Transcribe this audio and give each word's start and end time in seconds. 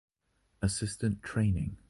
Assistant 0.63 1.21
training. 1.21 1.77